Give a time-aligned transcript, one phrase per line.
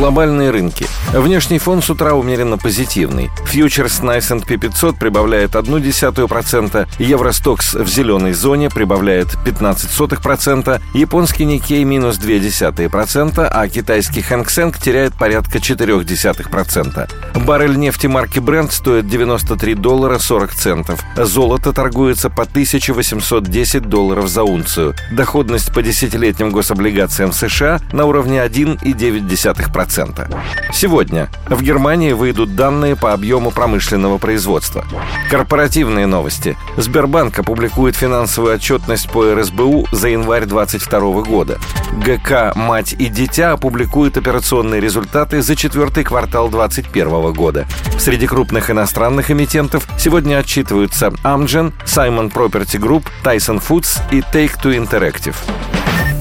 [0.00, 0.86] Глобальные рынки.
[1.12, 3.30] Внешний фон с утра умеренно позитивный.
[3.44, 12.18] Фьючерс на S&P 500 прибавляет 0,1%, Евростокс в зеленой зоне прибавляет 0,15%, японский Никей минус
[12.18, 17.44] 0,2%, а китайский Хэнк теряет порядка 0,4%.
[17.44, 21.04] Баррель нефти марки Brent стоит 93 доллара 40 центов.
[21.14, 24.94] Золото торгуется по 1810 долларов за унцию.
[25.12, 29.89] Доходность по десятилетним гособлигациям США на уровне 1,9%.
[29.90, 30.72] 2,5%.
[30.72, 34.84] Сегодня в Германии выйдут данные по объему промышленного производства.
[35.28, 36.56] Корпоративные новости.
[36.76, 41.58] Сбербанк опубликует финансовую отчетность по РСБУ за январь 2022 года.
[42.04, 47.66] ГК «Мать и дитя» опубликует операционные результаты за четвертый квартал 2021 года.
[47.98, 55.36] Среди крупных иностранных эмитентов сегодня отчитываются Amgen, Simon Property Group, Tyson Foods и Take-Two Interactive.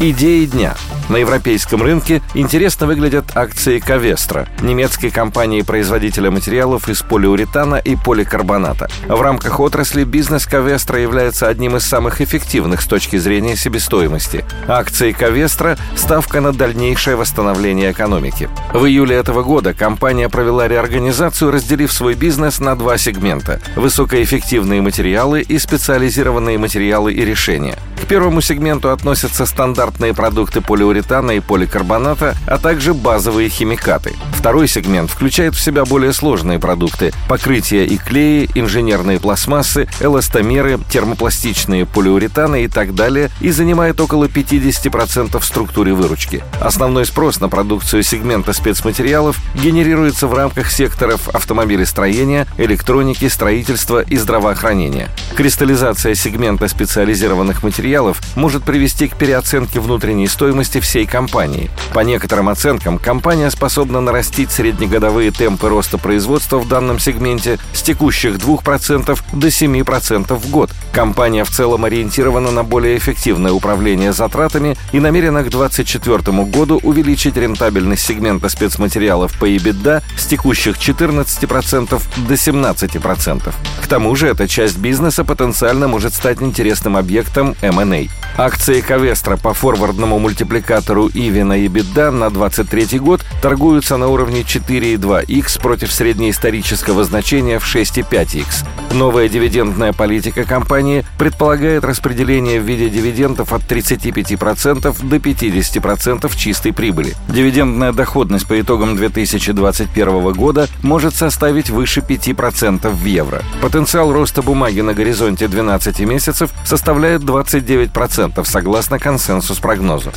[0.00, 0.74] Идеи дня–
[1.08, 8.88] на европейском рынке интересно выглядят акции Ковестра, немецкой компании-производителя материалов из полиуретана и поликарбоната.
[9.06, 14.44] В рамках отрасли бизнес Ковестра является одним из самых эффективных с точки зрения себестоимости.
[14.66, 18.48] Акции Ковестра– ставка на дальнейшее восстановление экономики.
[18.74, 25.42] В июле этого года компания провела реорганизацию, разделив свой бизнес на два сегмента– высокоэффективные материалы
[25.42, 27.78] и специализированные материалы и решения.
[28.02, 30.95] К первому сегменту относятся стандартные продукты полиуретана
[31.36, 34.14] и поликарбоната, а также базовые химикаты.
[34.32, 41.86] Второй сегмент включает в себя более сложные продукты– покрытия и клеи, инженерные пластмассы, эластомеры, термопластичные
[41.86, 46.42] полиуретаны и так далее и занимает около 50% в структуре выручки.
[46.60, 55.10] Основной спрос на продукцию сегмента спецматериалов генерируется в рамках секторов автомобилестроения, электроники, строительства и здравоохранения.
[55.36, 61.70] Кристаллизация сегмента специализированных материалов может привести к переоценке внутренней стоимости всей компании.
[61.94, 68.36] По некоторым оценкам, компания способна нарастить среднегодовые темпы роста производства в данном сегменте с текущих
[68.36, 70.70] 2% до 7% в год.
[70.92, 77.36] Компания в целом ориентирована на более эффективное управление затратами и намерена к 2024 году увеличить
[77.36, 83.54] рентабельность сегмента спецматериалов по EBITDA с текущих 14% до 17%.
[83.82, 87.86] К тому же эта часть бизнеса потенциально может стать интересным объектом M&A.
[87.86, 88.08] M&A.
[88.36, 90.75] Акции Ковестра по форвардному мультипликатору
[91.14, 98.66] Иви на EBITDA на 23 год торгуются на уровне 4,2x против среднеисторического значения в 6,5x.
[98.92, 107.14] Новая дивидендная политика компании предполагает распределение в виде дивидендов от 35% до 50% чистой прибыли.
[107.28, 113.42] Дивидендная доходность по итогам 2021 года может составить выше 5% в евро.
[113.60, 120.12] Потенциал роста бумаги на горизонте 12 месяцев составляет 29% согласно консенсус-прогнозу.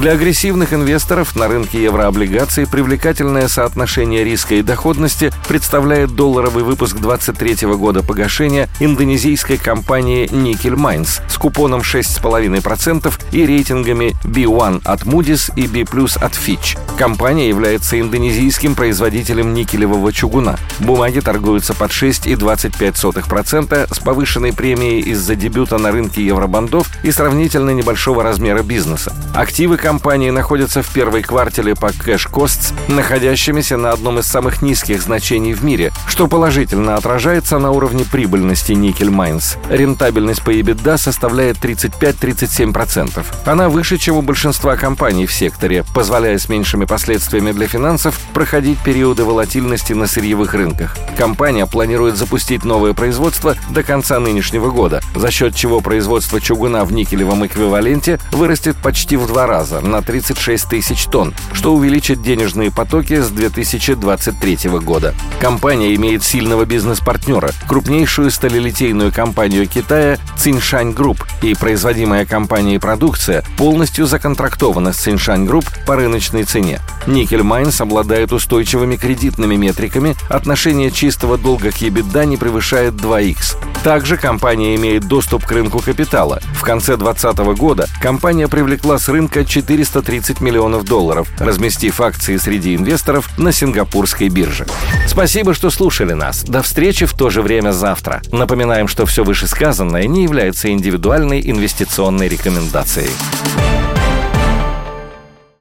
[0.00, 7.68] Для агрессивных инвесторов на рынке еврооблигаций привлекательное соотношение риска и доходности представляет долларовый выпуск 2023
[7.74, 15.68] года погашения индонезийской компании Nickel Mines с купоном 6,5% и рейтингами B1 от Moody's и
[15.68, 16.76] B+, от Fitch.
[16.98, 20.58] Компания является индонезийским производителем никелевого чугуна.
[20.80, 28.24] Бумаги торгуются под 6,25% с повышенной премией из-за дебюта на рынке евробондов и сравнительно небольшого
[28.24, 29.14] размера бизнеса.
[29.34, 35.02] Активы компании находятся в первой квартили по cash cost, находящимися на одном из самых низких
[35.02, 39.58] значений в мире, что положительно отражается на уровне прибыльности Nickel Mines.
[39.68, 43.26] Рентабельность по EBITDA составляет 35-37%.
[43.44, 48.78] Она выше, чем у большинства компаний в секторе, позволяя с меньшими последствиями для финансов проходить
[48.78, 50.96] периоды волатильности на сырьевых рынках.
[51.18, 56.92] Компания планирует запустить новое производство до конца нынешнего года, за счет чего производство чугуна в
[56.94, 62.70] никелевом эквиваленте вырастет почти в два раза раза на 36 тысяч тонн, что увеличит денежные
[62.70, 65.14] потоки с 2023 года.
[65.40, 74.06] Компания имеет сильного бизнес-партнера, крупнейшую сталелитейную компанию Китая Tsingshan Group, и производимая компанией продукция полностью
[74.06, 76.80] законтрактована с Tsingshan Group по рыночной цене.
[77.06, 83.56] Никель Майнс обладает устойчивыми кредитными метриками, отношение чистого долга к EBITDA не превышает 2х.
[83.82, 86.40] Также компания имеет доступ к рынку капитала.
[86.54, 93.30] В конце 2020 года компания привлекла с рынка 430 миллионов долларов, разместив акции среди инвесторов
[93.38, 94.66] на сингапурской бирже.
[95.06, 96.44] Спасибо, что слушали нас.
[96.44, 98.20] До встречи в то же время завтра.
[98.30, 103.10] Напоминаем, что все вышесказанное не является индивидуальной инвестиционной рекомендацией.